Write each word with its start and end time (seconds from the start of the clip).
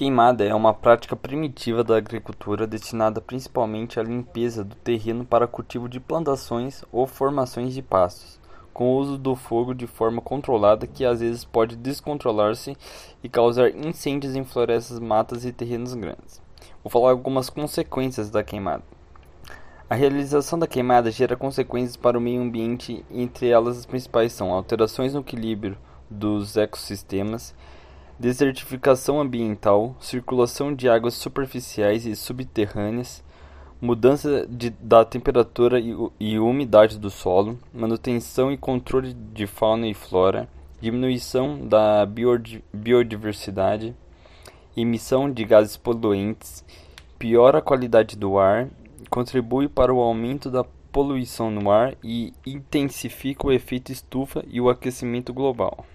Queimada 0.00 0.42
é 0.46 0.54
uma 0.54 0.72
prática 0.72 1.14
primitiva 1.14 1.84
da 1.84 1.94
agricultura 1.94 2.66
destinada 2.66 3.20
principalmente 3.20 4.00
à 4.00 4.02
limpeza 4.02 4.64
do 4.64 4.74
terreno 4.74 5.26
para 5.26 5.46
cultivo 5.46 5.90
de 5.90 6.00
plantações 6.00 6.82
ou 6.90 7.06
formações 7.06 7.74
de 7.74 7.82
pastos, 7.82 8.40
com 8.72 8.88
o 8.88 8.96
uso 8.96 9.18
do 9.18 9.36
fogo 9.36 9.74
de 9.74 9.86
forma 9.86 10.22
controlada 10.22 10.86
que 10.86 11.04
às 11.04 11.20
vezes 11.20 11.44
pode 11.44 11.76
descontrolar-se 11.76 12.74
e 13.22 13.28
causar 13.28 13.76
incêndios 13.76 14.34
em 14.34 14.42
florestas, 14.42 14.98
matas 14.98 15.44
e 15.44 15.52
terrenos 15.52 15.92
grandes. 15.92 16.40
Vou 16.82 16.90
falar 16.90 17.10
algumas 17.10 17.50
consequências 17.50 18.30
da 18.30 18.42
queimada. 18.42 18.82
A 19.90 19.94
realização 19.94 20.58
da 20.58 20.66
queimada 20.66 21.10
gera 21.10 21.36
consequências 21.36 21.98
para 21.98 22.16
o 22.16 22.22
meio 22.22 22.40
ambiente, 22.40 23.04
entre 23.10 23.48
elas 23.48 23.76
as 23.76 23.84
principais 23.84 24.32
são 24.32 24.50
alterações 24.50 25.12
no 25.12 25.20
equilíbrio 25.20 25.76
dos 26.08 26.56
ecossistemas, 26.56 27.54
desertificação 28.20 29.18
ambiental, 29.18 29.96
circulação 29.98 30.74
de 30.74 30.90
águas 30.90 31.14
superficiais 31.14 32.04
e 32.04 32.14
subterrâneas, 32.14 33.24
mudança 33.80 34.46
de, 34.46 34.68
da 34.68 35.06
temperatura 35.06 35.80
e, 35.80 35.96
e 36.20 36.38
umidade 36.38 36.98
do 36.98 37.08
solo, 37.08 37.58
manutenção 37.72 38.52
e 38.52 38.58
controle 38.58 39.14
de 39.14 39.46
fauna 39.46 39.88
e 39.88 39.94
flora, 39.94 40.46
diminuição 40.82 41.66
da 41.66 42.06
biodiversidade, 42.74 43.96
emissão 44.76 45.32
de 45.32 45.42
gases 45.42 45.78
poluentes, 45.78 46.62
piora 47.18 47.60
a 47.60 47.62
qualidade 47.62 48.18
do 48.18 48.38
ar, 48.38 48.68
contribui 49.08 49.66
para 49.66 49.94
o 49.94 49.98
aumento 49.98 50.50
da 50.50 50.62
poluição 50.92 51.50
no 51.50 51.70
ar 51.70 51.96
e 52.04 52.34
intensifica 52.46 53.46
o 53.46 53.52
efeito 53.52 53.90
estufa 53.90 54.44
e 54.46 54.60
o 54.60 54.68
aquecimento 54.68 55.32
global. 55.32 55.86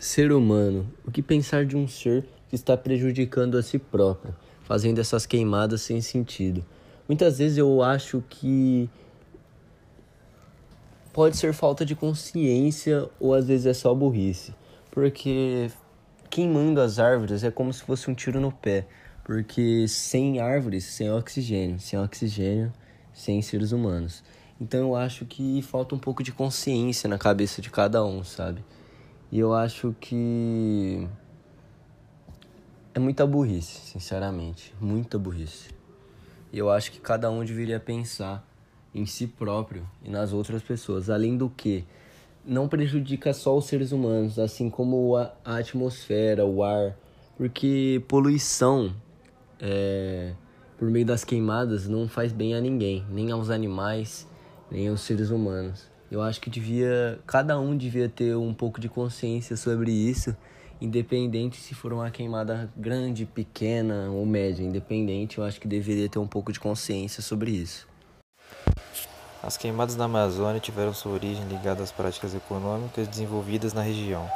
Ser 0.00 0.32
humano, 0.32 0.90
o 1.06 1.10
que 1.10 1.20
pensar 1.20 1.66
de 1.66 1.76
um 1.76 1.86
ser 1.86 2.24
que 2.48 2.54
está 2.54 2.74
prejudicando 2.74 3.58
a 3.58 3.62
si 3.62 3.78
próprio, 3.78 4.34
fazendo 4.62 4.98
essas 4.98 5.26
queimadas 5.26 5.82
sem 5.82 6.00
sentido? 6.00 6.64
Muitas 7.06 7.36
vezes 7.36 7.58
eu 7.58 7.82
acho 7.82 8.24
que 8.30 8.88
pode 11.12 11.36
ser 11.36 11.52
falta 11.52 11.84
de 11.84 11.94
consciência 11.94 13.10
ou 13.20 13.34
às 13.34 13.46
vezes 13.46 13.66
é 13.66 13.74
só 13.74 13.94
burrice, 13.94 14.54
porque 14.90 15.70
queimando 16.30 16.80
as 16.80 16.98
árvores 16.98 17.44
é 17.44 17.50
como 17.50 17.70
se 17.70 17.82
fosse 17.82 18.10
um 18.10 18.14
tiro 18.14 18.40
no 18.40 18.50
pé, 18.50 18.86
porque 19.22 19.86
sem 19.86 20.40
árvores, 20.40 20.84
sem 20.84 21.12
oxigênio, 21.12 21.78
sem 21.78 21.98
oxigênio, 21.98 22.72
sem 23.12 23.42
seres 23.42 23.70
humanos. 23.70 24.24
Então 24.58 24.80
eu 24.80 24.96
acho 24.96 25.26
que 25.26 25.60
falta 25.60 25.94
um 25.94 25.98
pouco 25.98 26.22
de 26.22 26.32
consciência 26.32 27.06
na 27.06 27.18
cabeça 27.18 27.60
de 27.60 27.68
cada 27.68 28.02
um, 28.02 28.24
sabe? 28.24 28.64
E 29.32 29.38
eu 29.38 29.54
acho 29.54 29.94
que 30.00 31.06
é 32.92 32.98
muita 32.98 33.24
burrice, 33.24 33.80
sinceramente, 33.80 34.74
muita 34.80 35.18
burrice. 35.18 35.70
E 36.52 36.58
eu 36.58 36.68
acho 36.68 36.90
que 36.90 36.98
cada 36.98 37.30
um 37.30 37.44
deveria 37.44 37.78
pensar 37.78 38.44
em 38.92 39.06
si 39.06 39.28
próprio 39.28 39.88
e 40.02 40.10
nas 40.10 40.32
outras 40.32 40.62
pessoas, 40.62 41.08
além 41.08 41.36
do 41.36 41.48
que 41.48 41.84
não 42.44 42.66
prejudica 42.66 43.32
só 43.32 43.56
os 43.56 43.66
seres 43.66 43.92
humanos, 43.92 44.38
assim 44.38 44.68
como 44.68 45.16
a, 45.16 45.32
atmosfera, 45.44 46.44
o 46.44 46.64
ar, 46.64 46.96
porque 47.36 48.02
poluição 48.08 48.92
é, 49.60 50.32
por 50.76 50.90
meio 50.90 51.06
das 51.06 51.22
queimadas 51.22 51.86
não 51.86 52.08
faz 52.08 52.32
bem 52.32 52.54
a 52.54 52.60
ninguém, 52.60 53.04
nem 53.08 53.30
aos 53.30 53.50
animais, 53.50 54.26
nem 54.70 54.88
aos 54.88 55.02
seres 55.02 55.30
humanos. 55.30 55.88
Eu 56.10 56.20
acho 56.20 56.40
que 56.40 56.50
devia, 56.50 57.20
cada 57.24 57.56
um 57.60 57.76
devia 57.76 58.08
ter 58.08 58.34
um 58.36 58.52
pouco 58.52 58.80
de 58.80 58.88
consciência 58.88 59.56
sobre 59.56 59.92
isso, 59.92 60.36
independente 60.80 61.56
se 61.56 61.72
for 61.72 61.92
uma 61.92 62.10
queimada 62.10 62.68
grande, 62.76 63.24
pequena 63.24 64.10
ou 64.10 64.26
média, 64.26 64.64
independente, 64.64 65.38
eu 65.38 65.44
acho 65.44 65.60
que 65.60 65.68
deveria 65.68 66.08
ter 66.08 66.18
um 66.18 66.26
pouco 66.26 66.52
de 66.52 66.58
consciência 66.58 67.22
sobre 67.22 67.52
isso. 67.52 67.86
As 69.40 69.56
queimadas 69.56 69.94
na 69.94 70.06
Amazônia 70.06 70.60
tiveram 70.60 70.92
sua 70.92 71.12
origem 71.12 71.46
ligada 71.46 71.80
às 71.80 71.92
práticas 71.92 72.34
econômicas 72.34 73.06
desenvolvidas 73.06 73.72
na 73.72 73.80
região, 73.80 74.28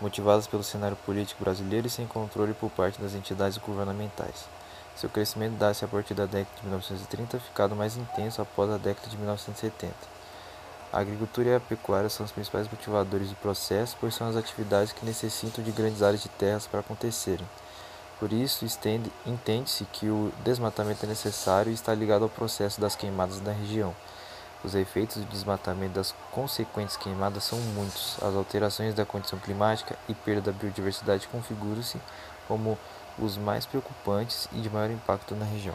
motivadas 0.00 0.48
pelo 0.48 0.64
cenário 0.64 0.96
político 1.06 1.44
brasileiro 1.44 1.86
e 1.86 1.90
sem 1.90 2.04
controle 2.04 2.52
por 2.52 2.68
parte 2.68 3.00
das 3.00 3.14
entidades 3.14 3.58
governamentais. 3.58 4.48
Seu 4.96 5.08
crescimento 5.08 5.56
dá-se 5.56 5.84
a 5.84 5.88
partir 5.88 6.14
da 6.14 6.26
década 6.26 6.56
de 6.56 6.62
1930, 6.64 7.38
ficado 7.38 7.76
mais 7.76 7.96
intenso 7.96 8.42
após 8.42 8.68
a 8.70 8.76
década 8.76 9.08
de 9.08 9.16
1970. 9.16 10.21
A 10.92 11.00
agricultura 11.00 11.48
e 11.48 11.54
a 11.54 11.60
pecuária 11.60 12.10
são 12.10 12.26
os 12.26 12.32
principais 12.32 12.68
motivadores 12.68 13.30
do 13.30 13.36
processo, 13.36 13.96
pois 13.98 14.14
são 14.14 14.28
as 14.28 14.36
atividades 14.36 14.92
que 14.92 15.06
necessitam 15.06 15.64
de 15.64 15.70
grandes 15.70 16.02
áreas 16.02 16.22
de 16.22 16.28
terras 16.28 16.66
para 16.66 16.80
acontecerem. 16.80 17.48
Por 18.20 18.30
isso, 18.30 18.66
entende-se 19.26 19.84
que 19.86 20.08
o 20.08 20.30
desmatamento 20.44 21.06
é 21.06 21.08
necessário 21.08 21.70
e 21.70 21.74
está 21.74 21.94
ligado 21.94 22.24
ao 22.24 22.28
processo 22.28 22.78
das 22.78 22.94
queimadas 22.94 23.40
na 23.40 23.52
região. 23.52 23.94
Os 24.62 24.74
efeitos 24.74 25.16
do 25.16 25.24
desmatamento 25.24 25.94
das 25.94 26.14
consequentes 26.30 26.96
queimadas 26.96 27.44
são 27.44 27.58
muitos. 27.58 28.16
As 28.22 28.34
alterações 28.34 28.94
da 28.94 29.06
condição 29.06 29.38
climática 29.38 29.98
e 30.08 30.14
perda 30.14 30.52
da 30.52 30.58
biodiversidade 30.58 31.26
configuram-se 31.26 31.98
como 32.46 32.78
os 33.18 33.38
mais 33.38 33.64
preocupantes 33.64 34.46
e 34.52 34.60
de 34.60 34.68
maior 34.68 34.90
impacto 34.90 35.34
na 35.34 35.46
região. 35.46 35.74